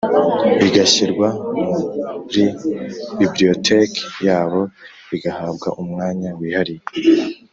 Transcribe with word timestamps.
bigashyirwa 0.61 1.27
muri 2.21 2.43
Bibliotheque 3.17 4.01
yabo 4.27 4.61
bigahabwa 5.09 5.67
umwanya 5.81 6.29
wihariye 6.39 6.85